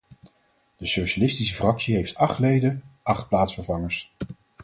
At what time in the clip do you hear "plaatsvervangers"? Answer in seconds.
3.27-4.11